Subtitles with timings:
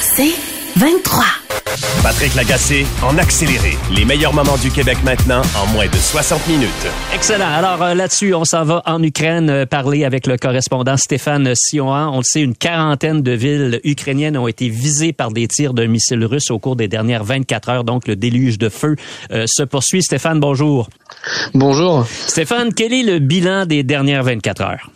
[0.00, 0.34] C'est
[0.76, 1.24] 23.
[2.02, 3.76] Patrick Lagacé en accéléré.
[3.94, 6.70] Les meilleurs moments du Québec maintenant en moins de 60 minutes.
[7.14, 7.52] Excellent.
[7.52, 12.10] Alors euh, là-dessus, on s'en va en Ukraine euh, parler avec le correspondant Stéphane Siohan.
[12.14, 15.84] On le sait, une quarantaine de villes ukrainiennes ont été visées par des tirs de
[15.84, 17.84] missiles russes au cours des dernières 24 heures.
[17.84, 18.96] Donc le déluge de feu
[19.32, 20.02] euh, se poursuit.
[20.02, 20.88] Stéphane, bonjour.
[21.52, 22.06] Bonjour.
[22.08, 24.90] Stéphane, quel est le bilan des dernières 24 heures?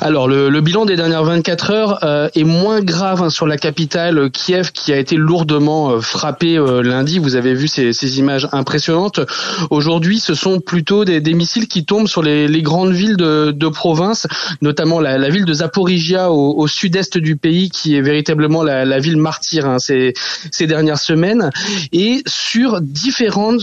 [0.00, 3.56] Alors le, le, bilan des dernières 24 heures euh, est moins grave hein, sur la
[3.56, 7.18] capitale euh, Kiev qui a été lourdement euh, frappée euh, lundi.
[7.18, 9.20] Vous avez vu ces, ces images impressionnantes.
[9.70, 13.50] Aujourd'hui, ce sont plutôt des, des, missiles qui tombent sur les, les grandes villes de,
[13.50, 14.26] de province,
[14.62, 18.84] notamment la, la, ville de Zaporizhia au, au sud-est du pays, qui est véritablement la,
[18.84, 20.14] la ville martyre hein, ces,
[20.50, 21.50] ces, dernières semaines,
[21.92, 23.62] et sur différentes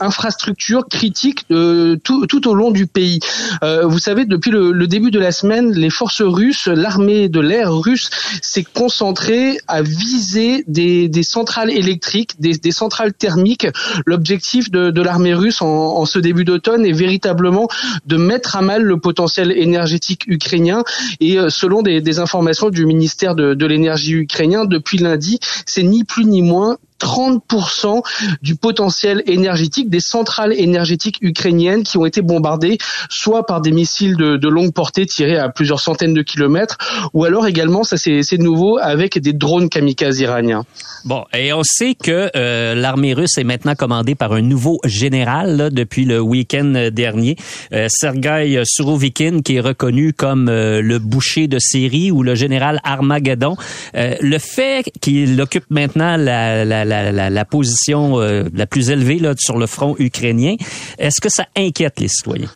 [0.00, 3.20] infrastructures critiques tout, tout, au long du pays.
[3.62, 7.74] vous savez, depuis le, le début de la semaine, les forces russes, l'armée de l'air
[7.74, 8.10] russe
[8.42, 13.66] s'est concentrée à viser des, centrales électriques, des, centrales thermiques.
[14.06, 17.66] L'objectif de, l'armée russe en, ce début d'automne est véritablement
[18.06, 20.84] de mettre à mal le potentiel énergétique ukrainien.
[21.18, 26.24] Et euh, selon des, informations du ministère de l'énergie ukrainien, depuis lundi, c'est ni plus
[26.24, 28.02] ni moins 30%
[28.42, 32.78] du potentiel énergétique des centrales énergétiques ukrainiennes qui ont été bombardées
[33.10, 36.78] soit par des missiles de, longue portée tirés à plusieurs centaines de kilomètres,
[37.12, 40.64] ou alors également, ça c'est nouveau, avec des drones kamikazes iraniens.
[41.04, 45.56] Bon, et on sait que euh, l'armée russe est maintenant commandée par un nouveau général
[45.56, 47.36] là, depuis le week-end dernier,
[47.72, 52.80] euh, Sergei Surovikin, qui est reconnu comme euh, le boucher de Syrie ou le général
[52.84, 53.56] Armageddon.
[53.94, 59.18] Euh, le fait qu'il occupe maintenant la, la, la, la, position euh, la plus élevée
[59.18, 60.56] là, sur le front ukrainien,
[60.98, 62.48] est-ce que ça inquiète les citoyens?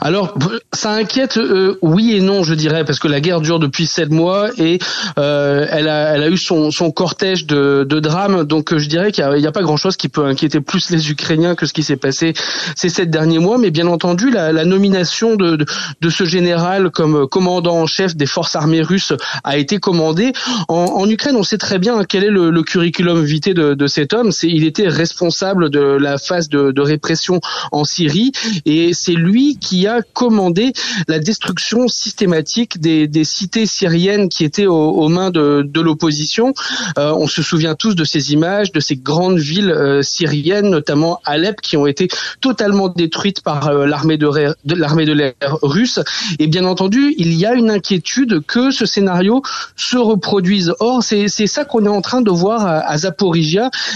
[0.00, 0.34] Alors,
[0.72, 4.10] ça inquiète, euh, oui et non, je dirais, parce que la guerre dure depuis sept
[4.10, 4.78] mois et
[5.18, 8.44] euh, elle, a, elle a eu son, son cortège de, de drames.
[8.44, 11.66] Donc, je dirais qu'il n'y a, pas grand-chose qui peut inquiéter plus les Ukrainiens que
[11.66, 12.34] ce qui s'est passé
[12.76, 13.58] ces sept derniers mois.
[13.58, 15.56] Mais bien entendu, la, nomination de,
[16.00, 19.12] de, ce général comme commandant en chef des forces armées russes
[19.44, 20.32] a été commandée.
[20.68, 23.86] En, en Ukraine, on sait très bien quel est le, le curriculum vitae de, de
[23.86, 24.30] cet homme.
[24.42, 27.40] Il était responsable de la phase de, répression
[27.72, 28.30] en Syrie
[28.64, 30.72] et c'est lui qui a commandé
[31.08, 36.54] la destruction systématique des, des cités syriennes qui étaient aux, mains de, l'opposition.
[36.98, 41.20] Euh, on se souvient tous de ces images, de ces grandes villes euh, syriennes, notamment
[41.24, 42.08] Alep, qui ont été
[42.40, 44.28] totalement détruites par euh, l'armée de,
[44.74, 46.00] l'armée de l'air russe.
[46.38, 49.42] Et bien entendu, il y a une inquiétude que ce scénario
[49.76, 50.72] se reproduise.
[50.80, 52.96] Or, c'est ça qu'on est en train de voir à, à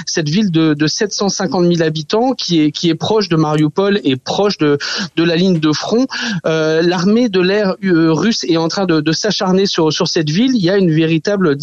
[0.07, 4.17] cette ville de, de 750 000 habitants qui est qui est proche de Mariupol et
[4.17, 4.79] proche de
[5.17, 6.07] de la ligne de front.
[6.47, 10.31] Euh, L'armée de l'air euh, russe est en train de, de s'acharner sur sur cette
[10.31, 10.53] ville.
[10.55, 11.57] Il y a une véritable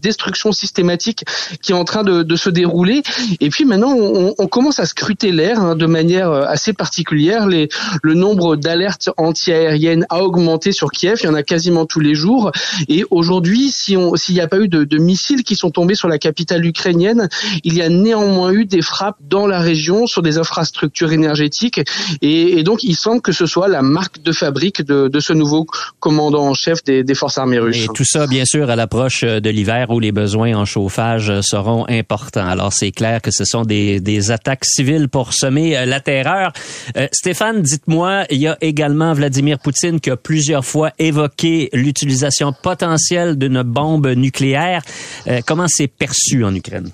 [0.00, 1.24] destruction systématique
[1.62, 3.02] qui est en train de, de se dérouler.
[3.40, 7.46] Et puis maintenant, on, on commence à scruter l'air hein, de manière euh, assez particulière.
[7.46, 7.68] Les,
[8.02, 11.18] le nombre d'alertes anti-aériennes a augmenté sur Kiev.
[11.22, 12.52] Il y en a quasiment tous les jours.
[12.88, 16.18] Et aujourd'hui, s'il n'y a pas eu de, de missiles qui sont tombés sur la
[16.18, 17.21] capitale ukrainienne,
[17.64, 21.80] il y a néanmoins eu des frappes dans la région sur des infrastructures énergétiques.
[22.20, 25.66] Et, donc, il semble que ce soit la marque de fabrique de, ce nouveau
[26.00, 27.84] commandant en chef des, forces armées russes.
[27.84, 31.86] Et tout ça, bien sûr, à l'approche de l'hiver où les besoins en chauffage seront
[31.88, 32.46] importants.
[32.46, 36.52] Alors, c'est clair que ce sont des, attaques civiles pour semer la terreur.
[36.96, 42.52] Euh, Stéphane, dites-moi, il y a également Vladimir Poutine qui a plusieurs fois évoqué l'utilisation
[42.52, 44.82] potentielle d'une bombe nucléaire.
[45.26, 46.90] Euh, comment c'est perçu en Ukraine?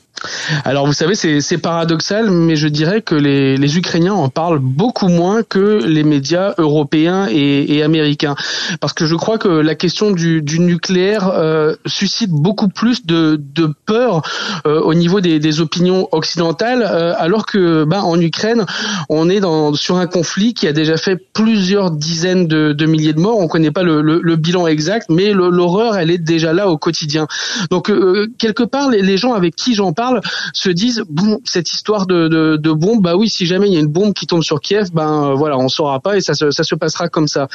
[0.64, 5.08] Alors vous savez, c'est paradoxal, mais je dirais que les, les, Ukrainiens en parlent beaucoup
[5.08, 8.34] moins que les médias européens et, et américains,
[8.80, 13.40] parce que je crois que la question du, du nucléaire euh, suscite beaucoup plus de,
[13.54, 14.22] de peur
[14.66, 18.64] euh, au niveau des, des opinions occidentales, euh, alors que ben, en Ukraine,
[19.08, 23.12] on est dans, sur un conflit qui a déjà fait plusieurs dizaines de, de milliers
[23.12, 23.38] de morts.
[23.38, 26.78] On connaît pas le, le, le bilan exact, mais l'horreur, elle est déjà là au
[26.78, 27.26] quotidien.
[27.70, 30.07] Donc euh, quelque part, les gens avec qui j'en parle
[30.52, 33.86] se disent bon cette histoire de, bombe bah oui si jamais il y a une
[33.86, 36.74] bombe qui tombe sur Kiev ben voilà on saura pas et ça se, ça se
[36.74, 37.48] passera comme ça.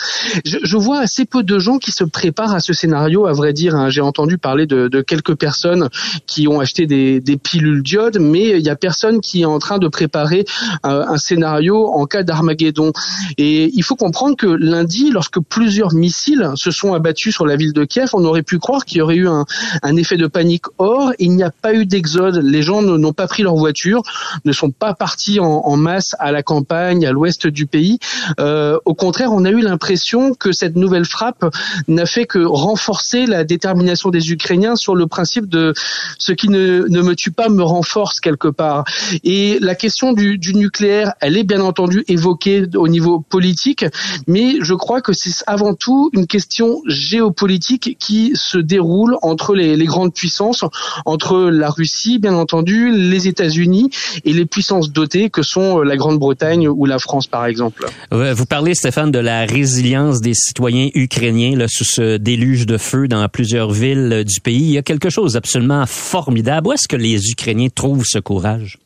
[0.45, 3.53] Je, je, vois assez peu de gens qui se préparent à ce scénario à vrai
[3.53, 3.75] dire.
[3.75, 3.89] Hein.
[3.89, 5.89] J'ai entendu parler de, de, quelques personnes
[6.27, 9.59] qui ont acheté des, des pilules d'iode mais il y a personne qui est en
[9.59, 10.45] train de préparer
[10.85, 12.91] euh, un scénario en cas d'Armageddon.
[13.37, 17.73] Et il faut comprendre que lundi lorsque plusieurs missiles se sont abattus sur la ville
[17.73, 19.45] de Kiev on aurait pu croire qu'il y aurait eu un,
[19.81, 20.65] un effet de panique.
[20.77, 22.37] Or, il n'y a pas eu d'exode.
[22.43, 24.03] Les gens n'ont pas pris leur voiture,
[24.45, 27.99] ne sont pas partis en, masse à la campagne, à l'ouest du pays.
[28.39, 31.45] Euh, au contraire, on a eu l'impression que cette nouvelle frappe
[31.87, 35.73] n'a fait que renforcer la détermination des Ukrainiens sur le principe de
[36.17, 38.85] ce qui ne, me tue pas me renforce quelque part.
[39.23, 43.85] Et la question du, nucléaire, elle est bien entendu évoquée au niveau politique,
[44.27, 49.83] mais je crois que c'est avant tout une question géopolitique qui se déroule entre les,
[49.85, 50.63] grandes puissances,
[51.05, 53.89] entre la Russie, entendu, les États-Unis
[54.25, 57.85] et les puissances dotées que sont euh, la Grande-Bretagne ou la France, par exemple.
[58.11, 63.07] Vous parlez, Stéphane, de la résilience des citoyens ukrainiens là, sous ce déluge de feu
[63.07, 64.63] dans plusieurs villes du pays.
[64.63, 66.67] Il y a quelque chose d'absolument formidable.
[66.67, 68.77] Où est-ce que les Ukrainiens trouvent ce courage?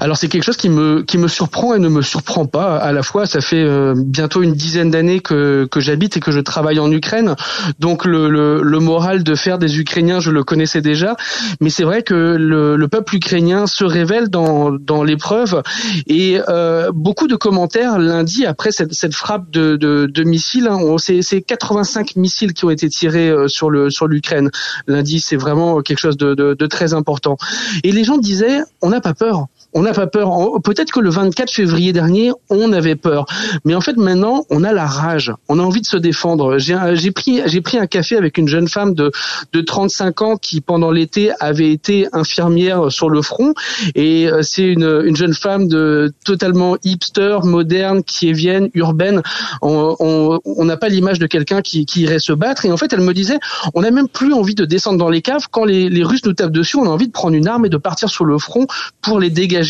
[0.00, 2.92] Alors c'est quelque chose qui me qui me surprend et ne me surprend pas à
[2.92, 3.26] la fois.
[3.26, 6.90] Ça fait euh, bientôt une dizaine d'années que que j'habite et que je travaille en
[6.90, 7.34] Ukraine,
[7.78, 11.16] donc le, le, le moral de faire des Ukrainiens je le connaissais déjà,
[11.60, 15.62] mais c'est vrai que le, le, peuple ukrainien se révèle dans dans l'épreuve
[16.06, 20.68] et euh, beaucoup de commentaires lundi après cette, cette frappe de, de, de missiles.
[20.70, 24.50] Hein, c'est, c'est 85 missiles qui ont été tirés euh, sur le sur l'Ukraine
[24.86, 25.20] lundi.
[25.20, 27.36] C'est vraiment quelque chose de, de, de très important.
[27.84, 29.45] Et les gens disaient on n'a pas peur
[29.76, 30.30] on n'a pas peur.
[30.64, 33.26] Peut-être que le 24 février dernier, on avait peur,
[33.66, 35.34] mais en fait maintenant, on a la rage.
[35.50, 36.56] On a envie de se défendre.
[36.56, 39.12] J'ai pris pris un café avec une jeune femme de
[39.52, 43.52] de 35 ans qui pendant l'été avait été infirmière sur le front
[43.94, 49.20] et euh, c'est une une jeune femme de totalement hipster, moderne, qui est vienne, urbaine.
[49.60, 53.02] On n'a pas l'image de quelqu'un qui, qui irait se battre et en fait elle
[53.02, 53.38] me disait
[53.74, 56.32] on n'a même plus envie de descendre dans les caves quand les, les Russes nous
[56.32, 56.78] tapent dessus.
[56.78, 58.66] On a envie de prendre une arme et de partir sur le front
[59.02, 59.65] pour les dégager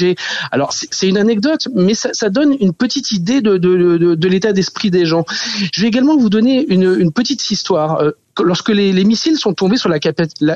[0.50, 5.24] alors c'est une anecdote, mais ça, donne une petite idée de, l'état d'esprit des gens.
[5.72, 8.02] Je vais également vous donner une, une petite histoire.
[8.42, 9.98] Lorsque les, les, missiles sont tombés sur la,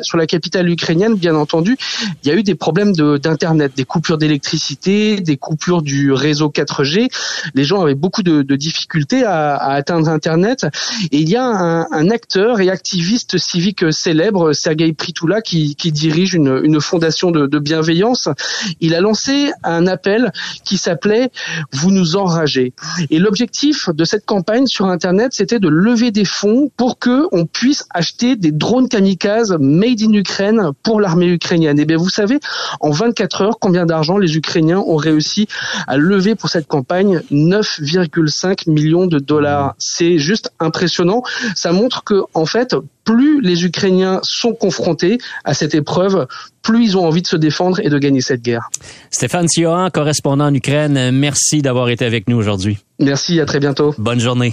[0.02, 1.76] sur la capitale ukrainienne, bien entendu,
[2.22, 7.08] il y a eu des problèmes d'internet, des coupures d'électricité, des coupures du réseau 4G.
[7.54, 10.66] Les gens avaient beaucoup de, de difficultés à, à, atteindre internet.
[11.12, 15.92] Et il y a un, un, acteur et activiste civique célèbre, Sergei Pritoula, qui, qui
[15.92, 18.28] dirige une, une fondation de, de, bienveillance.
[18.80, 20.32] Il a lancé un appel
[20.64, 21.30] qui s'appelait
[21.72, 22.72] "Vous nous enragez".
[23.10, 27.46] Et l'objectif de cette campagne sur internet, c'était de lever des fonds pour que on
[27.46, 31.78] puisse acheter des drones kamikazes made in Ukraine pour l'armée ukrainienne.
[31.78, 32.40] Et bien vous savez,
[32.80, 35.48] en 24 heures, combien d'argent les Ukrainiens ont réussi
[35.86, 37.22] à lever pour cette campagne?
[37.30, 39.74] 9,5 millions de dollars.
[39.78, 41.22] C'est juste impressionnant.
[41.54, 42.74] Ça montre que en fait,
[43.04, 46.26] plus les Ukrainiens sont confrontés à cette épreuve,
[46.62, 48.70] plus ils ont envie de se défendre et de gagner cette guerre.
[49.10, 52.78] Stéphane Siohan, correspondant en Ukraine, merci d'avoir été avec nous aujourd'hui.
[52.98, 53.94] Merci, à très bientôt.
[53.98, 54.52] Bonne journée.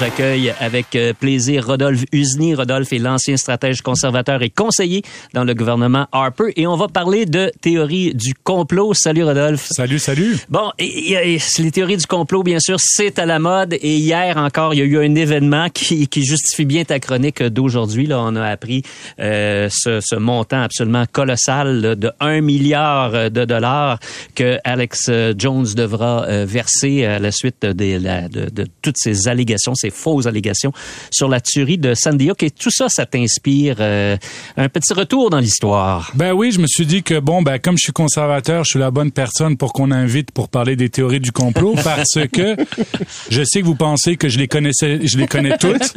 [0.00, 2.54] J'accueille avec euh, plaisir Rodolphe Usny.
[2.54, 5.02] Rodolphe est l'ancien stratège conservateur et conseiller
[5.34, 6.52] dans le gouvernement Harper.
[6.54, 8.94] Et on va parler de théorie du complot.
[8.94, 9.66] Salut Rodolphe.
[9.72, 10.36] Salut, salut.
[10.48, 13.72] Bon, et, les théories du complot, bien sûr, c'est à la mode.
[13.72, 17.42] Et hier encore, il y a eu un événement qui, qui justifie bien ta chronique
[17.42, 18.06] d'aujourd'hui.
[18.06, 18.84] Là, on a appris
[19.18, 23.98] euh, ce, ce, montant absolument colossal de 1 milliard de dollars
[24.36, 29.26] que Alex Jones devra euh, verser à la suite de, de, de, de toutes ces
[29.26, 30.72] allégations, ces ces fausses allégations
[31.10, 32.42] sur la tuerie de Sandy Hook.
[32.42, 34.16] Et tout ça, ça t'inspire euh,
[34.56, 36.12] un petit retour dans l'histoire.
[36.14, 38.78] Ben oui, je me suis dit que bon, ben comme je suis conservateur, je suis
[38.78, 42.56] la bonne personne pour qu'on invite pour parler des théories du complot parce que
[43.30, 45.94] je sais que vous pensez que je les connaissais, je les connais toutes.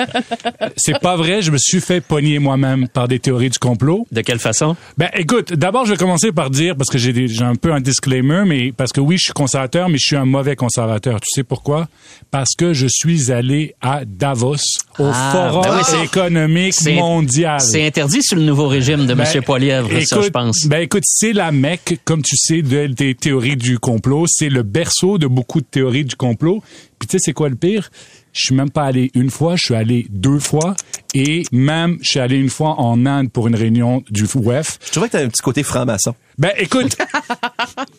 [0.78, 4.08] C'est pas vrai, je me suis fait pogner moi-même par des théories du complot.
[4.12, 4.76] De quelle façon?
[4.98, 8.44] Ben écoute, d'abord je vais commencer par dire, parce que j'ai un peu un disclaimer,
[8.46, 11.20] mais parce que oui, je suis conservateur, mais je suis un mauvais conservateur.
[11.20, 11.88] Tu sais pourquoi?
[12.30, 14.56] Parce que je suis allé à Davos,
[15.00, 17.60] au Ah, Forum ben oui, économique mondial.
[17.60, 19.42] C'est interdit sur le nouveau régime de Ben, M.
[19.44, 20.68] Poilievre, ça, je pense.
[20.68, 24.26] Ben écoute, c'est la Mecque, comme tu sais, de- des théories du complot.
[24.28, 26.62] C'est le berceau de beaucoup de théories du complot.
[27.01, 27.89] Puis tu sais, c'est quoi le pire?
[28.31, 30.75] Je suis même pas allé une fois, je suis allé deux fois.
[31.13, 34.77] Et même, je suis allé une fois en Inde pour une réunion du WEF.
[34.86, 36.13] Je trouvais que t'as un petit côté franc-maçon.
[36.38, 36.96] Ben écoute,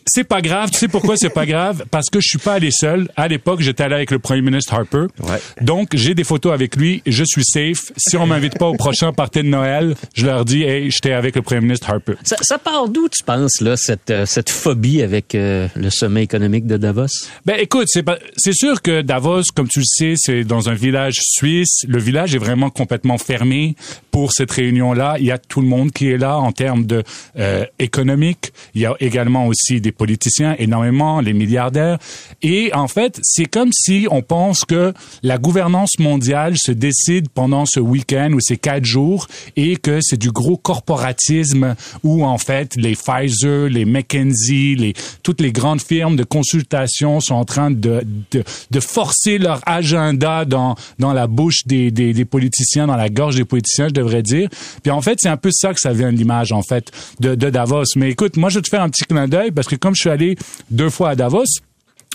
[0.07, 0.71] c'est pas grave.
[0.71, 1.85] Tu sais pourquoi c'est pas grave?
[1.91, 3.07] Parce que je suis pas allé seul.
[3.15, 5.05] À l'époque, j'étais allé avec le premier ministre Harper.
[5.21, 5.39] Ouais.
[5.61, 7.03] Donc, j'ai des photos avec lui.
[7.05, 7.91] Je suis safe.
[7.95, 11.35] Si on m'invite pas au prochain party de Noël, je leur dis, hey, j'étais avec
[11.35, 12.13] le premier ministre Harper.
[12.23, 16.23] Ça, ça part d'où, tu penses, là, cette, euh, cette phobie avec euh, le sommet
[16.23, 17.05] économique de Davos?
[17.45, 20.73] Ben écoute, c'est pas c'est sûr que Davos, comme tu le sais, c'est dans un
[20.73, 21.85] village suisse.
[21.87, 23.75] Le village est vraiment complètement fermé
[24.11, 25.15] pour cette réunion-là.
[25.19, 27.03] Il y a tout le monde qui est là en termes de
[27.39, 28.53] euh, économique.
[28.75, 31.97] Il y a également aussi des politiciens, énormément, les milliardaires.
[32.41, 37.65] Et en fait, c'est comme si on pense que la gouvernance mondiale se décide pendant
[37.65, 42.75] ce week-end ou ces quatre jours et que c'est du gros corporatisme où en fait
[42.75, 48.03] les Pfizer, les McKinsey, les toutes les grandes firmes de consultation sont en train de
[48.31, 53.09] de, de forcer leur agenda dans dans la bouche des, des des politiciens, dans la
[53.09, 54.49] gorge des politiciens, je devrais dire.
[54.81, 57.35] Puis en fait, c'est un peu ça que ça vient de l'image en fait de
[57.35, 57.83] de Davos.
[57.95, 60.01] Mais écoute, moi je vais te faire un petit clin d'œil parce que comme je
[60.01, 60.35] suis allé
[60.69, 61.45] deux fois à Davos,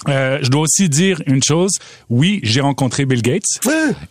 [0.08, 1.72] euh, je dois aussi dire une chose.
[2.08, 3.60] Oui, j'ai rencontré Bill Gates.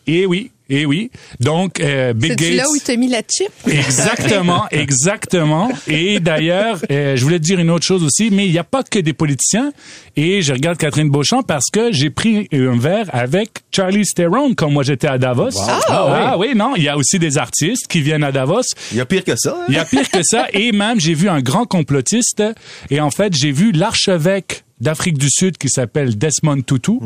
[0.06, 1.12] Et oui, et oui.
[1.40, 2.54] Donc, euh, Bill Gates.
[2.56, 3.50] là où il t'a mis la chip?
[3.68, 5.70] Exactement, exactement.
[5.88, 8.64] Et d'ailleurs, euh, je voulais te dire une autre chose aussi, mais il n'y a
[8.64, 9.72] pas que des politiciens.
[10.16, 14.70] Et je regarde Catherine Beauchamp parce que j'ai pris un verre avec Charlie Theron quand
[14.70, 15.50] moi j'étais à Davos.
[15.88, 16.54] Ah, oui.
[16.56, 18.62] non, il y a aussi des artistes qui viennent à Davos.
[18.92, 19.56] Il y a pire que ça.
[19.60, 19.66] hein?
[19.70, 20.48] Il y a pire que ça.
[20.54, 22.44] Et même, j'ai vu un grand complotiste.
[22.90, 27.00] Et en fait, j'ai vu l'archevêque d'Afrique du Sud qui s'appelle Desmond Tutu,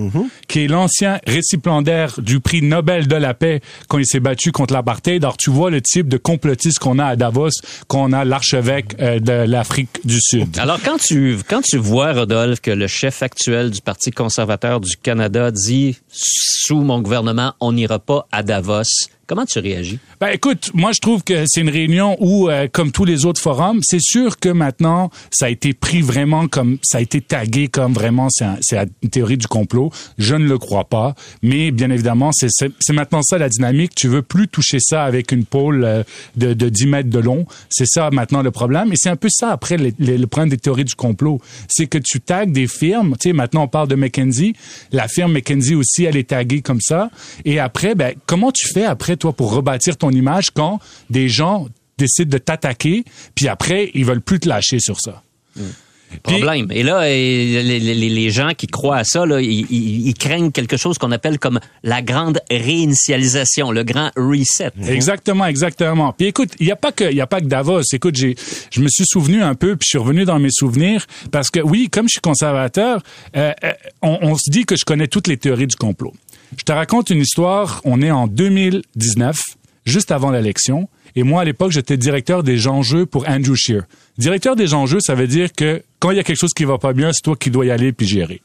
[0.48, 4.74] qui est l'ancien récipiendaire du prix Nobel de la paix quand il s'est battu contre
[4.74, 5.24] l'apartheid.
[5.24, 7.50] Alors, tu vois le type de complotiste qu'on a à Davos,
[7.88, 10.58] qu'on a l'archevêque euh, de l'Afrique du Sud.
[10.60, 14.96] Alors, quand tu, quand tu vois, Rodolphe, que le chef actuel du Parti conservateur du
[14.98, 18.84] Canada dit sous mon gouvernement, on n'ira pas à Davos,
[19.28, 20.00] comment tu réagis?
[20.20, 23.40] Ben écoute, moi je trouve que c'est une réunion où, euh, comme tous les autres
[23.42, 27.68] forums, c'est sûr que maintenant ça a été pris vraiment comme ça a été tagué
[27.68, 28.46] comme vraiment c'est
[28.78, 29.92] un- une théorie du complot.
[30.18, 32.50] Je ne le crois pas, mais bien évidemment c'est
[32.94, 33.96] maintenant ça la dynamique.
[33.96, 36.04] Tu veux plus toucher ça avec une pôle euh,
[36.36, 37.46] de, de 10 mètres de long.
[37.70, 38.92] C'est ça maintenant le problème.
[38.92, 42.20] Et c'est un peu ça après le problème des théories du complot, c'est que tu
[42.20, 43.16] tagues des firmes.
[43.20, 44.54] Tu sais maintenant on parle de McKinsey,
[44.92, 47.10] la firme McKinsey aussi elle est taguée comme ça.
[47.46, 51.68] Et après ben comment tu fais après toi pour rebâtir ton image quand des gens
[51.98, 53.04] décident de t'attaquer,
[53.36, 55.22] puis après, ils veulent plus te lâcher sur ça.
[55.56, 56.68] Puis- Problème.
[56.72, 60.52] Et là, les, les- les gens qui croient à ça, là, ils, ils- ils craignent
[60.52, 64.72] quelque chose qu'on appelle comme la grande réinitialisation, le grand reset.
[64.88, 66.12] Exactement, exactement.
[66.12, 67.82] Puis écoute, il y a pas que il y a pas que Davos.
[67.94, 68.36] Écoute, j'ai
[68.72, 71.62] je me suis souvenu un peu puis je suis revenu dans mes souvenirs parce que
[71.62, 73.02] oui, comme je suis conservateur,
[73.38, 76.14] euh, euh, on, on se dit que je connais toutes les théories du complot.
[76.58, 79.40] Je te raconte une histoire, on est en 2019,
[79.86, 83.84] juste avant l'élection, et moi à l'époque, j'étais directeur des enjeux pour Andrew Scheer.
[84.18, 86.78] Directeur des enjeux, ça veut dire que quand il y a quelque chose qui va
[86.78, 88.42] pas bien, c'est toi qui dois y aller puis gérer.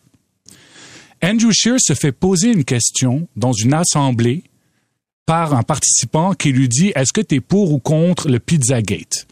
[1.22, 4.44] Andrew Scheer se fait poser une question dans une assemblée
[5.24, 9.26] par un participant qui lui dit est-ce que tu es pour ou contre le Pizzagate?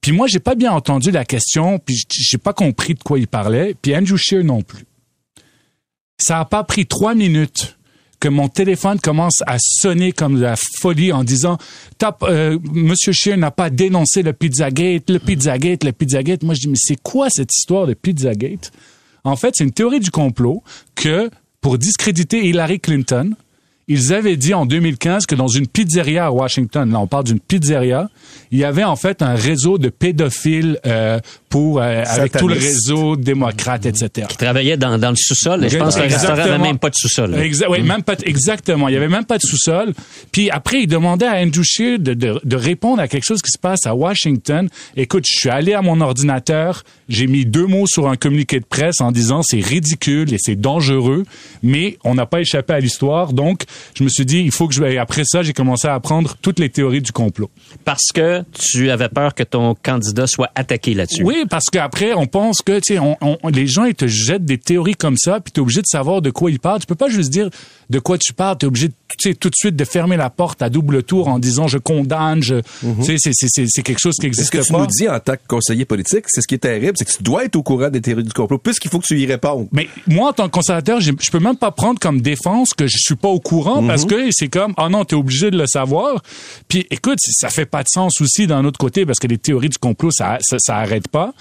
[0.00, 3.28] Puis moi j'ai pas bien entendu la question, puis j'ai pas compris de quoi il
[3.28, 4.84] parlait, puis Andrew Scheer non plus.
[6.18, 7.78] Ça a pas pris trois minutes
[8.20, 11.58] que mon téléphone commence à sonner comme de la folie en disant
[11.98, 16.42] Top, euh, Monsieur Scheer n'a pas dénoncé le Pizzagate, le Pizzagate, le Pizzagate.
[16.42, 18.70] Moi je dis mais c'est quoi cette histoire de Pizzagate?
[19.24, 20.62] En fait, c'est une théorie du complot
[20.94, 23.34] que pour discréditer Hillary Clinton,
[23.92, 27.40] ils avaient dit en 2015 que dans une pizzeria à Washington, là on parle d'une
[27.40, 28.08] pizzeria,
[28.52, 31.18] il y avait en fait un réseau de pédophiles euh,
[31.48, 34.28] pour euh, avec tout le réseau démocrate, etc.
[34.30, 35.64] Ils travaillaient dans, dans le sous-sol.
[35.64, 37.34] Et je pense que le restaurant n'avait même pas de sous-sol.
[37.34, 38.88] Exa- oui, même pas exactement.
[38.88, 39.92] Il y avait même pas de sous-sol.
[40.30, 43.50] Puis après, il demandait à Andrew Scheer de, de, de répondre à quelque chose qui
[43.50, 44.68] se passe à Washington.
[44.96, 48.64] Écoute, je suis allé à mon ordinateur, j'ai mis deux mots sur un communiqué de
[48.64, 51.24] presse en disant c'est ridicule et c'est dangereux,
[51.64, 53.32] mais on n'a pas échappé à l'histoire.
[53.32, 53.64] Donc,
[53.94, 54.82] je me suis dit, il faut que je...
[54.84, 57.50] Et après ça, j'ai commencé à apprendre toutes les théories du complot.
[57.84, 61.22] Parce que tu avais peur que ton candidat soit attaqué là-dessus.
[61.22, 64.44] Oui, parce qu'après, on pense que, tu sais, on, on- les gens, ils te jettent
[64.44, 66.80] des théories comme ça, puis t'es obligé de savoir de quoi ils parlent.
[66.80, 67.50] Tu peux pas juste dire
[67.88, 68.58] de quoi tu parles.
[68.58, 71.38] T'es obligé, tu sais, tout de suite de fermer la porte à double tour en
[71.38, 72.56] disant je condamne, je,
[73.04, 74.78] tu sais, c'est- quelque chose qui existe ce que tu pas.
[74.80, 77.22] nous dis en tant que conseiller politique, c'est ce qui est terrible, c'est que tu
[77.22, 79.68] dois être au courant des théories du complot, puisqu'il faut que tu y répondes.
[79.72, 82.96] Mais moi, en tant que conservateur, je peux même pas prendre comme défense que je
[82.98, 86.22] suis pas au courant parce que c'est comme, ah non, t'es obligé de le savoir.
[86.68, 89.68] Puis écoute, ça fait pas de sens aussi d'un autre côté parce que les théories
[89.68, 91.32] du complot, ça, ça, ça arrête pas.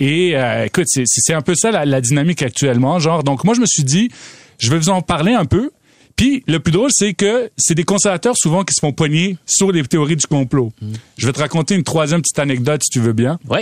[0.00, 2.98] Et euh, écoute, c'est- un peu ça la, la dynamique actuellement.
[2.98, 4.10] Genre, donc moi, je me suis dit,
[4.58, 5.70] je vais vous en parler un peu.
[6.16, 9.70] Puis le plus drôle, c'est que c'est des conservateurs souvent qui se font pogner sur
[9.72, 10.72] les théories du complot.
[11.18, 13.38] Je vais te raconter une troisième petite anecdote si tu veux bien.
[13.50, 13.58] Oui.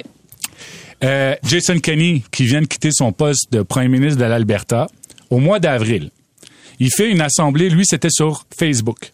[1.02, 4.86] Euh, Jason Kenney, qui vient de quitter son poste de premier ministre de l'Alberta,
[5.30, 6.10] au mois d'avril,
[6.80, 9.12] il fait une assemblée, lui, c'était sur Facebook.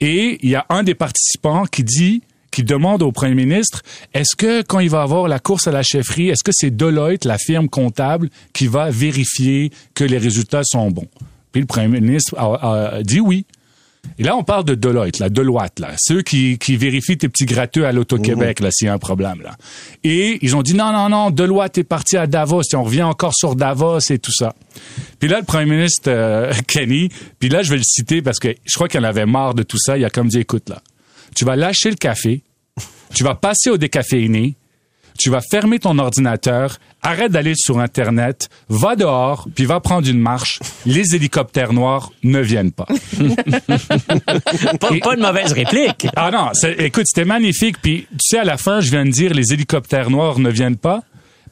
[0.00, 3.82] Et il y a un des participants qui dit, qui demande au premier ministre,
[4.14, 7.24] est-ce que quand il va avoir la course à la chefferie, est-ce que c'est Deloitte,
[7.24, 11.08] la firme comptable, qui va vérifier que les résultats sont bons?
[11.52, 13.46] Puis le premier ministre a, a dit oui.
[14.18, 15.90] Et là, on parle de Deloitte, là, Deloitte, là.
[15.98, 19.40] Ceux qui, qui vérifient tes petits gratteux à l'Auto-Québec, là, s'il y a un problème,
[19.42, 19.56] là.
[20.04, 23.02] Et ils ont dit, non, non, non, Deloitte est parti à Davos, et on revient
[23.02, 24.54] encore sur Davos et tout ça.
[25.18, 27.08] Puis là, le premier ministre euh, Kenny,
[27.38, 29.62] puis là, je vais le citer parce que je crois qu'il en avait marre de
[29.62, 29.96] tout ça.
[29.96, 30.82] Il a comme dit, écoute, là,
[31.34, 32.42] tu vas lâcher le café,
[33.14, 34.56] tu vas passer au décaféiné,
[35.16, 40.18] tu vas fermer ton ordinateur, arrête d'aller sur Internet, va dehors, puis va prendre une
[40.18, 40.60] marche.
[40.84, 42.86] Les hélicoptères noirs ne viennent pas.
[44.80, 46.06] Pas, pas une mauvaise réplique.
[46.16, 47.76] Ah non, écoute, c'était magnifique.
[47.80, 50.76] Puis tu sais, à la fin, je viens de dire les hélicoptères noirs ne viennent
[50.76, 51.02] pas.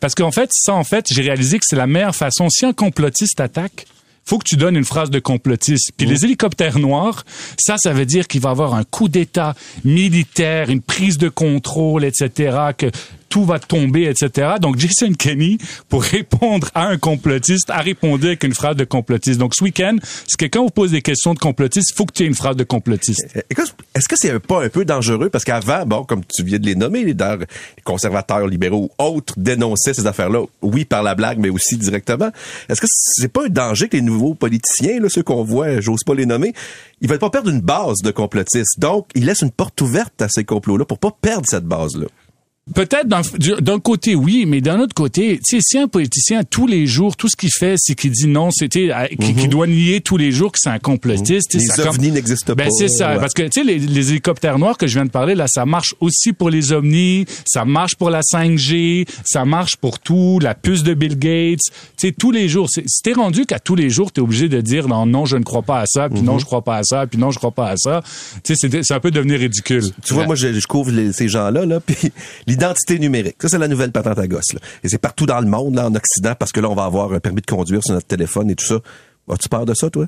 [0.00, 2.48] Parce qu'en fait, ça, en fait, j'ai réalisé que c'est la meilleure façon.
[2.50, 3.86] Si un complotiste attaque,
[4.24, 5.92] faut que tu donnes une phrase de complotiste.
[5.96, 7.24] Puis les hélicoptères noirs,
[7.58, 9.54] ça, ça veut dire qu'il va y avoir un coup d'État
[9.84, 12.90] militaire, une prise de contrôle, etc., que
[13.28, 14.54] tout va tomber, etc.
[14.60, 19.38] Donc, Jason Kenney, pour répondre à un complotiste, a répondu avec une phrase de complotiste.
[19.38, 22.24] Donc, ce week-end, si quelqu'un vous pose des questions de complotiste, il faut que tu
[22.24, 23.26] aies une phrase de complotiste.
[23.36, 25.30] Euh, Écoute, est-ce que c'est pas un peu dangereux?
[25.30, 27.14] Parce qu'avant, bon, comme tu viens de les nommer, les
[27.84, 32.30] conservateurs libéraux ou autres dénonçaient ces affaires-là, oui, par la blague, mais aussi directement.
[32.68, 36.04] Est-ce que c'est pas un danger que les nouveaux politiciens, là, ceux qu'on voit, j'ose
[36.04, 36.54] pas les nommer,
[37.00, 38.78] ils veulent pas perdre une base de complotistes.
[38.78, 42.06] Donc, ils laissent une porte ouverte à ces complots-là pour pas perdre cette base-là.
[42.74, 46.44] Peut-être d'un du- d'un côté oui, mais d'un autre côté, tu sais, si un politicien
[46.44, 49.66] tous les jours, tout ce qu'il fait, c'est qu'il dit non, c'était qui, qui doit
[49.66, 51.52] nier tous les jours que c'est un complotiste.
[51.52, 51.62] sais, Mhm.
[51.62, 52.70] Les ça ovnis n'existent ben, pas.
[52.70, 53.20] c'est ça, Ouais.
[53.20, 55.66] parce que tu sais les, les hélicoptères noirs que je viens de parler là, ça
[55.66, 60.54] marche aussi pour les ovnis, ça marche pour la 5G, ça marche pour tout, la
[60.54, 61.58] puce de Bill Gates,
[61.98, 62.70] tu sais tous les jours.
[62.70, 65.44] Si t'es rendu qu'à tous les jours t'es obligé de dire non non je ne
[65.44, 66.24] crois pas à ça, puis Mhm.
[66.26, 68.02] non je crois pas à ça, puis non je crois pas à ça.
[68.42, 69.84] Tu sais c'est un peu devenu ridicule.
[70.02, 71.80] Tu vois, moi, je, je couvre les- ces gens-là, là,
[72.46, 73.36] puis l'identité numérique.
[73.40, 74.54] Ça, c'est la nouvelle patente à gosse.
[74.82, 77.12] Et c'est partout dans le monde, là, en Occident, parce que là, on va avoir
[77.12, 78.76] un permis de conduire sur notre téléphone et tout ça.
[79.30, 80.06] As-tu peur de ça, toi?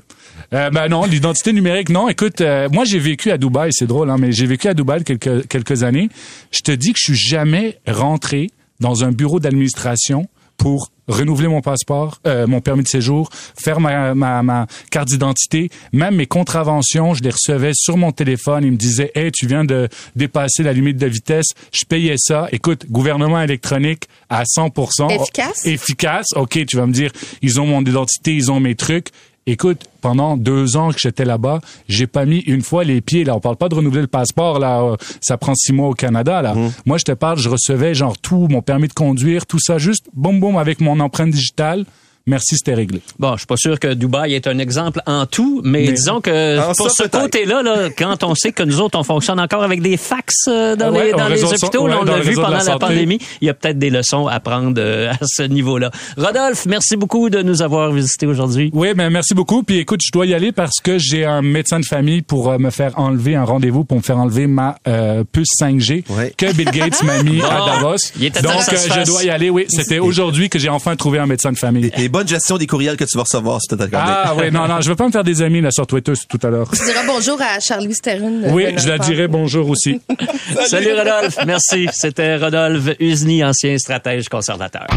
[0.53, 2.07] Euh, ben non, l'identité numérique, non.
[2.07, 5.03] Écoute, euh, moi j'ai vécu à Dubaï, c'est drôle, hein, mais j'ai vécu à Dubaï
[5.03, 6.09] quelques quelques années.
[6.51, 10.27] Je te dis que je suis jamais rentré dans un bureau d'administration
[10.57, 15.69] pour renouveler mon passeport, euh, mon permis de séjour, faire ma, ma, ma carte d'identité,
[15.93, 18.63] même mes contraventions, je les recevais sur mon téléphone.
[18.65, 21.47] Ils me disaient, hey, tu viens de dépasser la limite de vitesse.
[21.71, 22.47] Je payais ça.
[22.51, 25.11] Écoute, gouvernement électronique à 100%.
[25.11, 25.65] Efficace?
[25.65, 26.27] Efficace.
[26.35, 29.09] OK, tu vas me dire, ils ont mon identité, ils ont mes trucs.
[29.49, 33.23] Écoute, pendant deux ans que j'étais là-bas, j'ai pas mis une fois les pieds.
[33.23, 34.59] Là, on parle pas de renouveler le passeport.
[34.59, 36.41] Là, euh, ça prend six mois au Canada.
[36.41, 36.53] Là,
[36.85, 40.07] moi, je te parle, je recevais genre tout, mon permis de conduire, tout ça, juste
[40.13, 41.85] boum boum avec mon empreinte digitale.
[42.27, 43.01] Merci, c'était réglé.
[43.19, 46.19] Bon, je suis pas sûr que Dubaï est un exemple en tout, mais, Mais- disons
[46.21, 49.63] que pour ça, ce côté-là, là, quand on sait que nous autres, on fonctionne encore
[49.63, 52.21] avec des fax euh, dans Ah ouais, les, dans les hôpitaux, là, on dans l'a
[52.21, 55.43] vu pendant la pandémie, il y a peut-être des leçons à prendre euh, à ce
[55.43, 55.89] niveau-là.
[56.17, 58.69] Rodolphe, merci beaucoup de nous avoir visités aujourd'hui.
[58.73, 59.63] Oui, ben merci beaucoup.
[59.63, 62.57] Puis écoute, je dois y aller parce que j'ai un médecin de famille pour euh,
[62.57, 66.33] me faire enlever un rendez-vous pour me faire enlever ma euh, puce 5G Ouais.
[66.37, 67.95] que Bill Gates m'a mis à Davos.
[68.17, 69.49] il était temps Donc euh, je dois y aller.
[69.49, 71.89] Oui, c'était aujourd'hui que j'ai enfin trouvé un médecin de famille.
[71.97, 73.91] Et bonne gestion des courriels que tu vas recevoir, si accordé.
[73.95, 76.39] Ah oui, non, non, je veux pas me faire des amis là sur Twitter tout
[76.41, 76.67] à l'heure.
[76.71, 78.43] Tu diras bonjour à Charlie Sterren.
[78.43, 80.01] euh, Oui, je la dirai bonjour aussi.
[80.65, 81.87] Salut Rodolphe, merci.
[81.93, 84.87] C'était Rodolphe Usni, ancien stratège conservateur.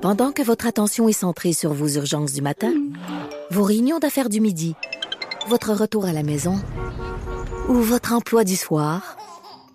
[0.00, 2.72] Pendant que votre attention est centrée sur vos urgences du matin,
[3.50, 4.74] vos réunions d'affaires du midi,
[5.48, 6.54] votre retour à la maison
[7.68, 9.16] ou votre emploi du soir,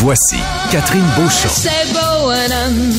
[0.00, 0.36] Voici
[0.70, 1.48] Catherine Beauchamp.
[1.48, 2.92] C'est beau un homme,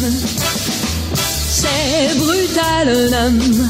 [1.16, 3.70] c'est brutal un homme.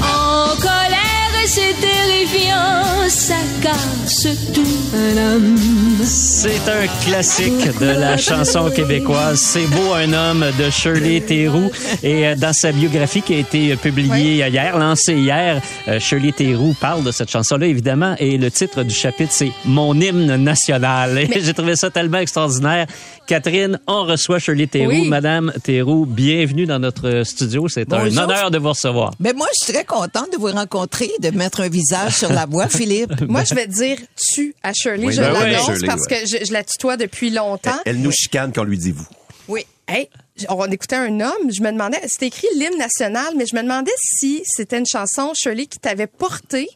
[0.00, 2.81] En colère, c'est terrifiant,
[3.12, 5.56] ça casse tout un homme.
[6.02, 9.38] C'est un classique de la chanson québécoise.
[9.38, 11.70] C'est beau un homme de Shirley Theroux.
[12.02, 16.74] Et euh, dans sa biographie qui a été publiée hier, lancée hier, euh, Shirley Theroux
[16.80, 18.16] parle de cette chanson-là, évidemment.
[18.18, 21.18] Et le titre du chapitre, c'est Mon hymne national.
[21.18, 22.86] Et j'ai trouvé ça tellement extraordinaire.
[23.26, 24.88] Catherine, on reçoit Shirley Theroux.
[24.88, 25.08] Oui.
[25.08, 27.68] Madame Theroux, bienvenue dans notre studio.
[27.68, 29.12] C'est un honneur de vous recevoir.
[29.20, 32.46] Mais moi, je suis très contente de vous rencontrer, de mettre un visage sur la
[32.46, 33.01] voix, Philippe.
[33.28, 35.06] Moi, je vais dire tu à Shirley.
[35.06, 36.22] Oui, je ben l'annonce Shirley, parce ouais.
[36.22, 37.78] que je, je la tutoie depuis longtemps.
[37.84, 39.06] Elle nous chicane quand on lui dit vous.
[39.48, 39.66] Oui.
[39.88, 40.08] Hey,
[40.48, 43.90] on écoutait un homme, je me demandais, c'était écrit l'hymne national, mais je me demandais
[43.98, 46.68] si c'était une chanson, Shirley, qui t'avait porté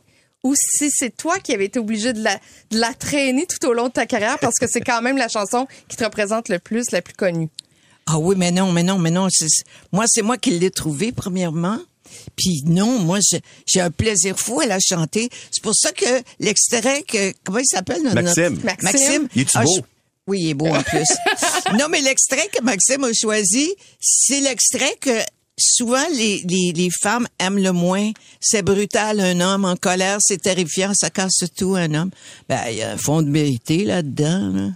[0.43, 2.35] ou si c'est toi qui avais été obligé de la,
[2.71, 5.29] de la traîner tout au long de ta carrière parce que c'est quand même la
[5.29, 7.49] chanson qui te représente le plus, la plus connue.
[8.07, 9.29] Ah oui, mais non, mais non, mais non.
[9.31, 11.79] c'est- Moi, c'est moi qui l'ai trouvée, premièrement.
[12.37, 15.29] Puis non, moi, j'ai- j'ai un plaisir fou à la chanter.
[15.51, 17.33] C'est pour ça que l'extrait que...
[17.45, 18.03] Comment il s'appelle?
[18.03, 18.61] notre- Maxime.
[18.65, 19.29] notre- Maxime.
[19.35, 19.79] Il est-tu Ah, beau?
[20.29, 21.07] Oui, il est beau en plus.
[21.79, 25.11] non, mais l'extrait que Maxime a choisi, c'est l'extrait que
[25.59, 28.11] souvent les, les, les femmes aiment le moins.
[28.41, 32.11] C'est brutal, un homme en colère, c'est terrifiant, ça casse tout, un homme.
[32.49, 34.51] Ben, il y a un fond de vérité là-dedans.
[34.53, 34.69] là.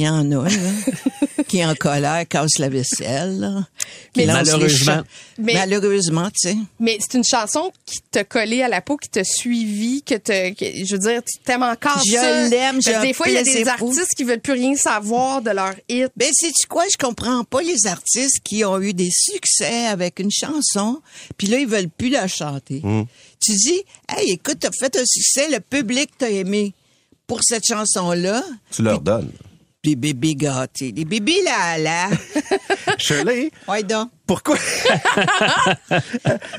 [0.00, 0.50] Il y en a, là,
[1.48, 3.66] qui est en colère, casse la vaisselle, là,
[4.14, 5.02] qui Mais lance les malheureusement.
[5.36, 6.56] Mais- Malheureusement, tu sais.
[6.78, 10.54] Mais c'est une chanson qui t'a collé à la peau, qui t'a suivi, que te,
[10.54, 12.48] que- je veux dire, tu t'aimes encore Je ça.
[12.48, 15.50] l'aime, un Des fois, il y a des artistes qui veulent plus rien savoir de
[15.50, 16.08] leur hit.
[16.16, 16.84] Ben, sais-tu quoi?
[16.90, 21.02] Je comprends pas les artistes qui ont eu des succès avec une chanson,
[21.36, 22.80] puis là, ils veulent plus la chanter.
[23.38, 26.72] Tu dis, hey, écoute, t'as fait un succès, le public t'a aimé
[27.26, 28.42] pour cette chanson-là.
[28.70, 29.30] Tu leur donnes.
[29.82, 30.92] Puis bébé gâté.
[30.94, 32.10] Les bébés là, là.
[32.98, 34.10] Shirley, Ouais, donc.
[34.30, 34.56] Pourquoi?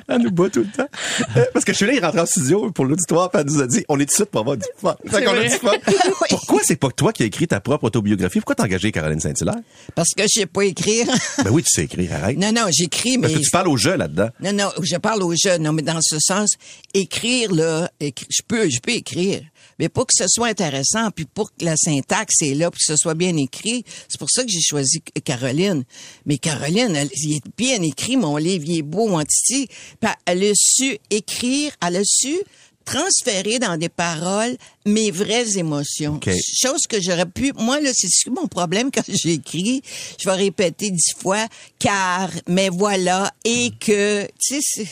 [0.10, 0.90] elle nous bat tout le temps.
[1.38, 3.86] Euh, Parce que Shirley est rentrée en studio pour l'auditoire, puis elle nous a dit,
[3.88, 4.94] on est ici pour avoir du fun.
[5.10, 5.48] Fait qu'on a vrai.
[5.48, 5.72] du fun.
[6.30, 8.40] Pourquoi c'est pas toi qui as écrit ta propre autobiographie?
[8.40, 9.56] Pourquoi t'as engagé Caroline Saint-Hilaire?
[9.96, 11.08] Parce que je sais pas écrire.
[11.46, 12.38] Ben oui, tu sais écrire, arrête.
[12.38, 13.28] non, non, j'écris, mais.
[13.30, 14.28] Parce que tu parles aux jeux là-dedans.
[14.42, 15.64] Non, non, je parle aux jeunes.
[15.64, 16.56] Non, mais dans ce sens,
[16.94, 19.42] écrire, là, écri- je peux, je peux écrire.
[19.80, 22.84] Mais pour que ce soit intéressant, puis pour que la syntaxe est là, pour que
[22.86, 25.84] ce soit bien écrit, c'est pour ça que j'ai choisi Caroline.
[26.26, 29.68] Mais Caroline, elle, il écrit, mon livre, il est beau, mon titi.
[30.00, 32.36] Puis elle a su écrire, elle a su
[32.84, 36.16] transférer dans des paroles mes vraies émotions.
[36.16, 36.30] OK.
[36.62, 37.54] Chose que j'aurais pu...
[37.58, 39.82] Moi, là, c'est ce que mon problème quand j'écris.
[40.20, 41.46] Je vais répéter dix fois,
[41.80, 44.24] car, mais voilà, et que...
[44.40, 44.88] Tu sais, c'est...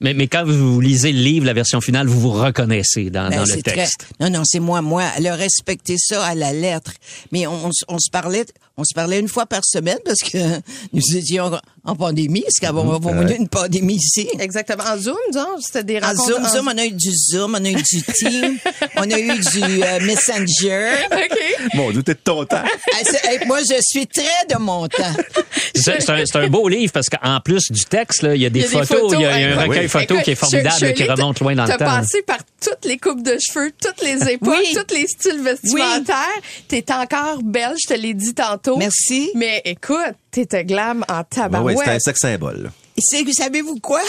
[0.00, 3.36] Mais, mais quand vous lisez le livre, la version finale, vous vous reconnaissez dans, Ben,
[3.36, 3.98] dans le texte.
[3.98, 5.04] très- Non, non, c'est moi, moi.
[5.16, 6.92] Elle a respecté ça à la lettre.
[7.32, 8.44] Mais on, on s- on se parlait,
[8.78, 10.38] on se parlait une fois par semaine parce que
[10.92, 11.50] nous étions
[11.84, 12.40] en pandémie.
[12.46, 14.28] Est-ce qu'avant Mhm, on a eu une pandémie ici?
[14.38, 14.84] Exactement.
[14.84, 16.26] En Zoom, genre, c'était des En rencontres.
[16.34, 18.58] Zoom, en- Zoom, on a eu du Zoom, on a eu du Team,
[18.96, 20.90] on a eu du euh, Messenger.
[21.12, 21.38] OK.
[21.74, 22.62] Mon Dieu, t'es de ton temps.
[22.62, 25.14] Ah, moi, je suis très de mon temps.
[25.74, 28.72] C'est un, beau livre parce qu'en plus du texte, là, il y a des Il
[28.72, 29.88] y a des photos, il y a, il y a un recueil Oui.
[29.88, 31.84] photo qui est formidable, Shirley, qui remonte loin dans le T'as temps.
[31.84, 34.74] passé par toutes les coupes de cheveux, toutes les époques, Oui.
[34.74, 36.40] tous les styles vestimentaires.
[36.68, 38.76] T'es encore belle, je te l'ai dit tantôt.
[38.76, 39.30] Merci.
[39.34, 39.96] Mais écoute,
[40.30, 41.76] t'étais glam en Ben tabarouette.
[41.78, 42.70] ouais, c'est un sexe symbole.
[42.96, 44.02] Et c'est- savez-vous quoi?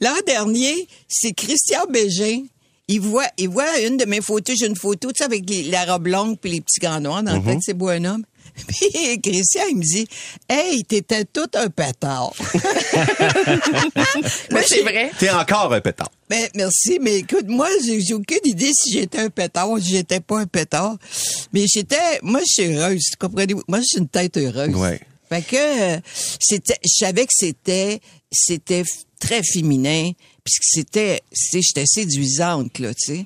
[0.00, 2.44] L'an dernier, c'est Christian Bégin.
[2.88, 5.62] Il voit, il voit une de mes photos, j'ai une photo, tu sais, avec les-
[5.64, 8.04] la robe longue puis les petits gants noirs dans le fait que c'est beau un
[8.04, 8.24] homme.
[8.66, 10.06] Puis Christian, il me dit,
[10.48, 12.32] hey, t'étais tout un pétard.
[14.50, 15.10] Mais c'est vrai.
[15.18, 16.10] T'es encore un pétard.
[16.28, 20.20] Ben, merci, mais écoute, moi, j'ai aucune idée si j'étais un pétard ou si j'étais
[20.20, 20.96] pas un pétard.
[21.52, 23.64] Mais j'étais, moi, je suis heureuse, comprenez-vous?
[23.66, 24.72] Moi, je suis une tête heureuse.
[24.76, 25.00] Ouais.
[25.28, 25.56] Fait que,
[25.96, 26.00] euh,
[26.38, 28.84] c'était, je savais que c'était, c'était
[29.20, 30.10] très féminin,
[30.42, 33.24] puisque c'était, c'était, j'étais séduisante, là, tu sais.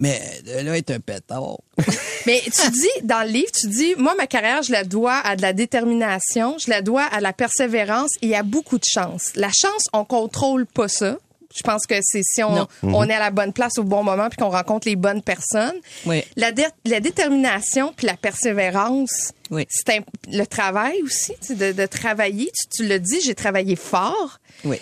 [0.00, 1.58] Mais de là, être un pétard.
[2.26, 5.36] Mais tu dis, dans le livre, tu dis, moi, ma carrière, je la dois à
[5.36, 9.30] de la détermination, je la dois à la persévérance et à beaucoup de chance.
[9.36, 11.16] La chance, on contrôle pas ça.
[11.54, 14.28] Je pense que c'est si on, on est à la bonne place au bon moment
[14.28, 15.76] puis qu'on rencontre les bonnes personnes.
[16.04, 16.24] Oui.
[16.34, 19.64] La, dé- la détermination puis la persévérance, Oui.
[19.70, 20.00] c'est
[20.32, 22.46] le travail aussi, tu sais, de, de travailler.
[22.46, 24.40] Tu, tu le dis, j'ai travaillé fort.
[24.64, 24.78] Oui.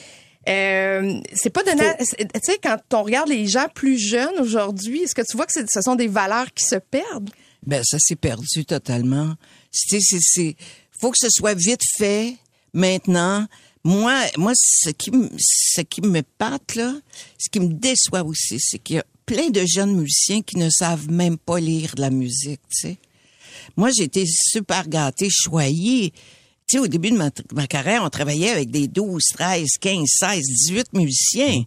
[0.48, 1.84] Euh, c'est pas donné.
[1.98, 5.52] Tu sais, quand on regarde les gens plus jeunes aujourd'hui, est-ce que tu vois que
[5.52, 7.30] ce sont des valeurs qui se perdent?
[7.64, 9.34] Ben, ça s'est perdu totalement.
[9.70, 10.00] C'est,
[10.90, 12.36] faut que ce soit vite fait,
[12.74, 13.46] maintenant.
[13.84, 16.94] Moi, moi, ce qui, me- ce qui me pâte, là,
[17.38, 20.68] ce qui me déçoit aussi, c'est qu'il y a plein de jeunes musiciens qui ne
[20.70, 22.98] savent même pas lire de la musique, tu sais.
[23.76, 26.12] Moi, j'ai été super gâtée, choyée.
[26.78, 31.64] Au début de ma, carrière, on travaillait avec des 12, 13, 15, 16, 18 musiciens.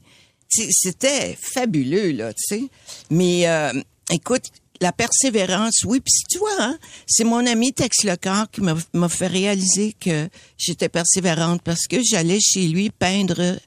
[0.49, 2.63] C'était fabuleux, là, tu sais.
[3.09, 3.73] Mais, euh,
[4.11, 4.43] écoute,
[4.81, 5.99] la persévérance, oui.
[5.99, 10.89] Puis tu vois, hein, c'est mon ami Tex Lecor qui m'a fait réaliser que j'étais
[10.89, 13.57] persévérante parce que j'allais chez lui peindre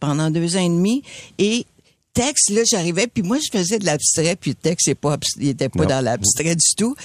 [0.00, 1.02] pendant deux ans et demi
[1.38, 1.66] et
[2.18, 5.68] Tex, là, j'arrivais, puis moi, je faisais de l'abstrait, puis Tex, c'est pas, il était
[5.68, 5.88] pas Non.
[5.88, 6.96] dans l'abstrait du tout.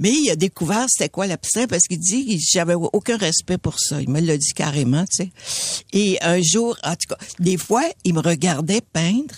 [0.00, 4.00] Mais il a découvert c'était quoi l'abstrait parce qu'il dit j'avais aucun respect pour ça.
[4.00, 5.32] Il me l'a dit carrément, tu sais.
[5.92, 9.34] Et un jour, en tout cas, des fois, il me regardait peindre,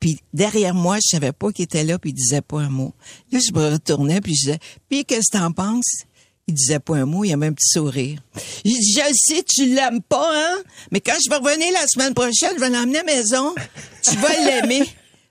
[0.00, 2.94] puis derrière moi, je savais pas qu'il était là, puis il disait pas un mot.
[3.30, 4.58] Là, je me retournais, puis je disais,
[4.88, 6.04] puis qu'est-ce que t'en penses?
[6.48, 8.18] Il disait pas un mot, il avait un petit sourire.
[8.64, 10.58] J'ai dit, je le sais, tu l'aimes pas, hein?
[10.90, 13.54] Mais quand je vais revenir la semaine prochaine, je vais l'emmener à la maison.
[14.02, 14.82] Tu vas l'aimer.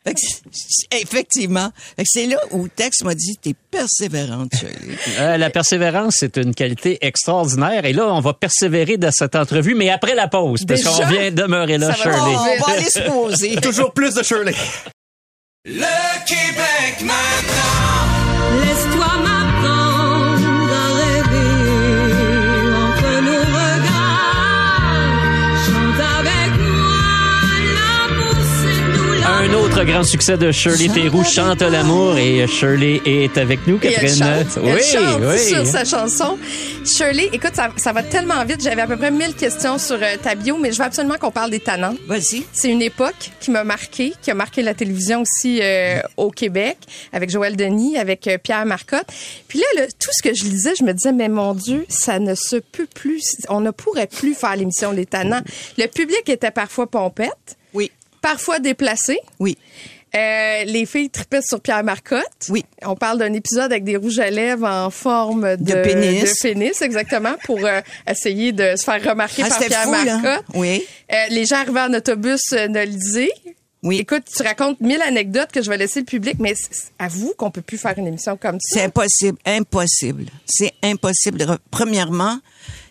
[0.91, 1.71] Effectivement.
[2.05, 4.97] C'est là où Tex m'a dit, t'es persévérante, Shirley.
[5.19, 7.85] Euh, la persévérance, c'est une qualité extraordinaire.
[7.85, 11.31] Et là, on va persévérer dans cette entrevue, mais après la pause, parce qu'on vient
[11.31, 12.17] demeurer là, va Shirley.
[12.17, 13.55] On va aller se poser.
[13.61, 14.55] Toujours plus de Shirley.
[15.65, 17.70] Le Québec maintenant.
[29.81, 33.93] Autre grand succès de Shirley Theroux, Chante l'amour, et Shirley est avec nous, Et elle
[33.93, 34.15] Catherine.
[34.15, 35.39] chante, elle oui, chante oui.
[35.39, 36.37] sur sa chanson.
[36.85, 38.61] Shirley, écoute, ça, ça va tellement vite.
[38.61, 41.31] J'avais à peu près 1000 questions sur euh, ta bio, mais je veux absolument qu'on
[41.31, 41.95] parle des tannants.
[42.07, 42.43] Vas-y.
[42.53, 46.77] C'est une époque qui m'a marqué, qui a marqué la télévision aussi euh, au Québec,
[47.11, 49.07] avec Joël Denis, avec euh, Pierre Marcotte.
[49.47, 52.19] Puis là, là, tout ce que je lisais, je me disais, mais mon Dieu, ça
[52.19, 53.23] ne se peut plus.
[53.49, 55.41] On ne pourrait plus faire l'émission Les Tannants.
[55.79, 57.89] Le public était parfois pompette, Oui.
[58.21, 59.17] Parfois déplacé.
[59.39, 59.57] Oui.
[60.13, 62.25] Euh, les filles tripaient sur Pierre Marcotte.
[62.49, 62.65] Oui.
[62.83, 66.23] On parle d'un épisode avec des rouges à lèvres en forme de, De pénis.
[66.23, 70.17] de pénis, exactement, pour euh, essayer de se faire remarquer Ah, par Pierre fou, là.
[70.17, 70.45] Marcotte.
[70.55, 70.85] Oui.
[71.13, 73.31] Euh, les gens arrivaient en autobus ne le disaient.
[73.83, 73.99] Oui.
[73.99, 76.53] Écoute, tu racontes mille anecdotes que je vais laisser le public, mais
[76.99, 78.79] avoue qu'on peut plus faire une émission comme ça.
[78.79, 80.25] C'est impossible, impossible.
[80.45, 81.57] C'est impossible.
[81.71, 82.37] Premièrement,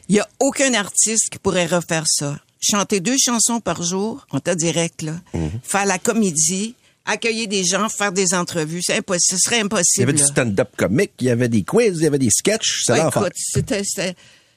[0.09, 2.35] il y a aucun artiste qui pourrait refaire ça.
[2.61, 5.15] Chanter deux chansons par jour, en temps direct, là.
[5.63, 6.75] Faire la comédie,
[7.07, 9.39] accueillir des gens, faire des entrevues, c'est impossible.
[9.41, 10.09] Ce serait Il y impossible.
[10.11, 12.93] avait du stand-up comique, il y avait des quiz, il y avait des sketchs, c'est
[12.93, 14.15] Ouais, écoute, c'était, c'était,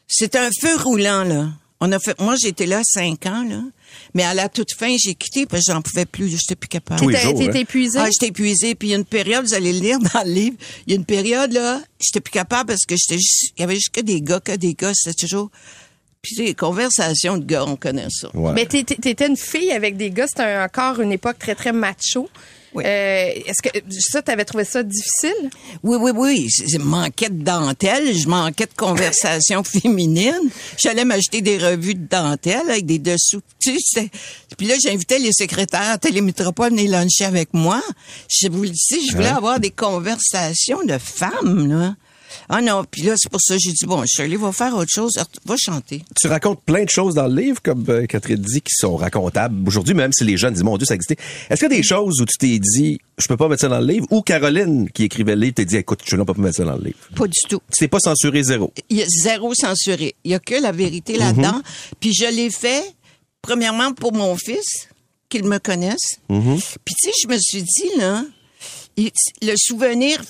[0.08, 1.50] c'était un feu roulant, là.
[1.80, 3.62] On a fait, moi, j'étais là cinq ans, là.
[4.14, 7.00] Mais à la toute fin, j'ai quitté parce que j'en pouvais plus, j'étais plus capable.
[7.00, 7.62] T'étais jours, t'étais hein.
[7.62, 8.00] épuisé?
[8.00, 8.76] Ah, j'étais épuisée.
[8.76, 10.96] Puis il y a une période, vous allez le lire dans le livre, il y
[10.96, 13.92] a une période, là, j'étais plus capable parce que j'étais juste, il y avait juste
[13.92, 15.52] que des gars, que des gars, c'était toujours...
[16.24, 18.30] Puis les conversations de gars, on connaît ça.
[18.34, 18.54] Ouais.
[18.54, 22.30] Mais t'étais t'étais une fille avec des gars, c'était encore une époque très, très macho.
[22.74, 22.84] Oui.
[22.88, 25.50] Euh, Est-ce que ça, t'avais trouvé ça difficile?
[25.84, 26.48] Oui, oui, oui.
[26.50, 30.50] Je manquais de dentelle, je manquais de conversation féminine.
[30.82, 33.42] J'allais m'acheter des revues de dentelle avec des dessous.
[33.60, 34.10] Tu sais,
[34.58, 37.82] puis là, j'invitais les secrétaires à Télémétropole à venir luncher avec moi.
[38.30, 41.96] Je vous le dis, je voulais avoir des conversations de femmes, là.
[42.50, 44.92] Ah non, puis là, c'est pour ça que j'ai dit, bon, Shirley va faire autre
[44.94, 45.14] chose,
[45.46, 46.04] va chanter.
[46.20, 49.68] Tu racontes plein de choses dans le livre, comme euh, Catherine dit, qui sont racontables.
[49.68, 51.18] Aujourd'hui, même si les jeunes disent, mon Dieu, ça existait.
[51.50, 53.70] Est-ce qu'il y a des choses où tu t'es dit, je peux pas mettre ça
[53.70, 56.34] dans le livre, ou Caroline, qui écrivait le livre, t'a dit, écoute, je ne peux
[56.34, 56.98] pas mettre ça dans le livre?
[57.16, 57.62] Pas du tout.
[57.72, 58.74] Tu t'es pas censuré zéro?
[58.90, 60.16] il y a zéro censuré.
[60.24, 61.62] Il y a que la vérité là-dedans.
[62.00, 62.84] Puis je l'ai fait,
[63.42, 64.88] premièrement, pour mon fils,
[65.30, 66.18] qu'il me connaisse.
[66.86, 68.24] Puis tu sais, je me suis dit, là,
[68.98, 70.22] il- le souvenir,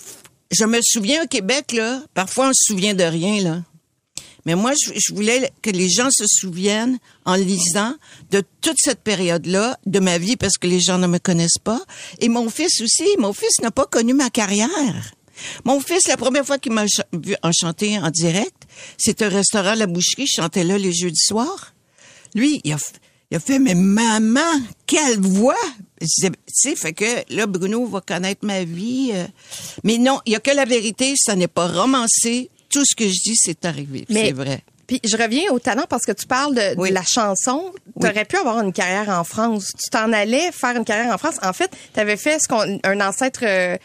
[0.54, 3.64] je me souviens au Québec, là, parfois on se souvient de rien, là.
[4.46, 7.96] Mais moi, je, voulais que les gens se souviennent, en lisant,
[8.32, 11.80] de toute cette période-là de ma vie, parce que les gens ne me connaissent pas.
[12.20, 13.08] Et mon fils aussi.
[13.20, 15.14] Mon fils n'a pas connu ma carrière.
[15.64, 18.64] Mon fils, la première fois qu'il m'a vu en chanter en direct,
[18.98, 20.28] c'était un restaurant La Boucherie.
[20.28, 21.74] Je chantais là les jeudis soirs.
[22.36, 25.56] Lui, il a fait, mais maman, quelle voix!
[26.04, 29.12] Je disais, Tu sais, fait que là, Bruno va connaître ma vie.
[29.14, 29.26] euh.
[29.84, 32.50] Mais non, il y a que la vérité, ça n'est pas romancé.
[32.70, 34.06] Tout ce que je dis, c'est arrivé.
[34.10, 34.62] Mais- C'est vrai.
[34.86, 37.72] Puis je reviens au talent parce que tu parles de, la chanson.
[38.02, 39.72] Tu aurais pu avoir une carrière en France.
[39.82, 41.36] Tu t'en allais faire une carrière en France.
[41.42, 43.78] En fait, tu avais fait ce qu'on, un ancêtre, euh,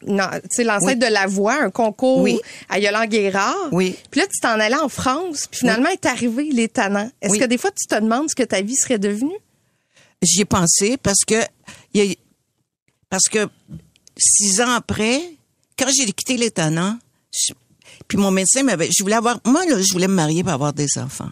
[0.00, 0.16] tu
[0.50, 0.96] sais, l'ancêtre Oui.
[0.96, 2.26] de la voix, un concours
[2.70, 3.54] à Yolande Guérard.
[3.70, 3.96] Oui.
[4.10, 5.46] Puis là, tu t'en allais en France.
[5.50, 7.10] Puis finalement, est arrivé les talents.
[7.20, 9.36] Est-ce que des fois, tu te demandes ce que ta vie serait devenue?
[10.22, 11.34] J'y ai pensé parce que
[13.08, 13.48] parce que
[14.18, 15.22] six ans après,
[15.78, 16.98] quand j'ai quitté l'étonnant,
[17.32, 17.52] je-
[18.08, 20.72] puis mon médecin m'avait, je voulais avoir, moi là, je voulais me marier pour avoir
[20.72, 21.30] des enfants.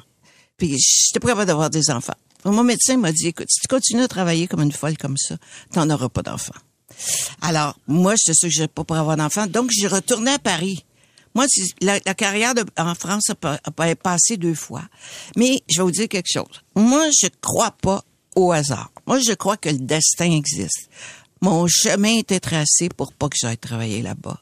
[0.57, 2.15] Puis j'étais pas d'avoir des enfants.
[2.45, 5.37] Mon médecin m'a dit, écoute, si tu continues à travailler comme une folle comme ça,
[5.73, 6.53] t'en auras pas d'enfants.
[7.41, 9.47] Alors, moi, sûr que j'étais pas pour avoir d'enfants.
[9.47, 10.85] Donc, j'ai retourné à Paris.
[11.35, 11.47] Moi,
[11.81, 14.85] la, carrière en France a, pas- a pas- passé deux fois.
[15.37, 16.63] Mais je vais vous dire quelque chose.
[16.77, 18.91] Moi, je crois pas au hasard.
[19.07, 20.89] Moi, je crois que le destin existe.
[21.41, 24.41] Mon chemin était tracé pour pas que j'aille travailler là-bas.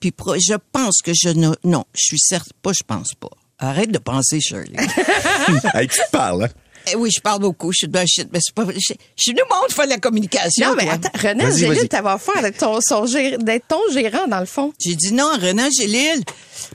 [0.00, 1.50] Puis je pense que je ne...
[1.64, 3.30] Non, je suis certes pas, je pense pas.
[3.58, 4.72] Arrête de penser, Shirley.
[5.74, 6.48] Hey, tu parles, hein?
[6.90, 7.70] Eh oui, je parle beaucoup.
[7.72, 8.64] Je suis de shit, mais c'est pas.
[8.64, 10.70] Je, je suis venu au monde faire de la communication.
[10.70, 10.94] Non, mais toi.
[10.94, 14.72] attends, René Angélil t'avais offert d'être ton, son d'être ton gérant, dans le fond.
[14.80, 16.22] J'ai dit non, René Gélil.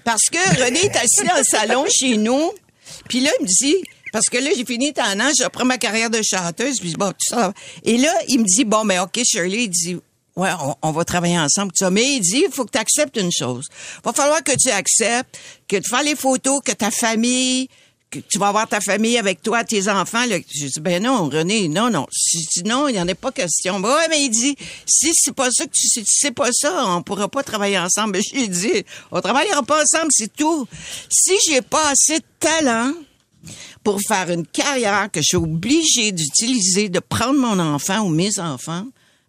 [0.06, 2.52] Parce que René est assis dans le salon chez nous.
[3.10, 3.76] Puis là, il me dit,
[4.12, 6.80] parce que là, j'ai fini en an, je reprends ma carrière de chanteuse.
[6.80, 7.54] Puis bon, tout ça.
[7.84, 9.98] Et là, il me dit, bon, mais OK, Shirley, il dit,
[10.36, 11.72] ouais, on, on va travailler ensemble.
[11.72, 11.90] tout ça.
[11.90, 13.66] Mais il dit, il faut que tu acceptes une chose.
[14.04, 17.68] Va falloir que tu acceptes que tu fasses les photos, que ta famille,
[18.10, 20.26] que tu vas avoir ta famille avec toi, tes enfants.
[20.26, 20.38] Là.
[20.50, 22.08] J'ai dit, ben non, René, non, non.
[22.66, 23.80] Non, il n'y en a pas question.
[23.80, 27.02] Ben ouais, mais il dit, si c'est pas ça que tu sais, pas ça, on
[27.02, 28.14] pourra pas travailler ensemble.
[28.14, 30.68] Ben, j'ai dit, on travaillera pas ensemble, c'est tout.
[31.10, 32.94] Si j'ai pas assez de talent
[33.88, 38.38] pour faire une carrière que je suis obligée d'utiliser, de prendre mon enfant ou mes
[38.38, 38.84] enfants,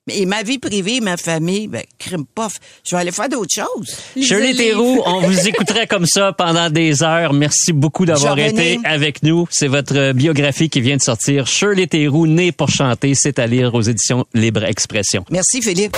[0.08, 3.96] et ma vie privée, ma famille, ben, crime pof, je vais aller faire d'autres choses.
[4.20, 7.34] Shirley Théroux, on vous écouterait comme ça pendant des heures.
[7.34, 9.46] Merci beaucoup d'avoir été avec nous.
[9.48, 11.46] C'est votre biographie qui vient de sortir.
[11.46, 15.24] Shirley Théroux, née pour chanter, c'est à lire aux éditions Libre Expression.
[15.30, 15.96] Merci, Philippe.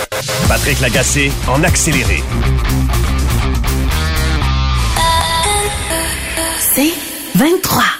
[0.49, 2.23] Patrick Lagacé en accéléré.
[6.75, 6.93] C'est
[7.37, 8.00] 23.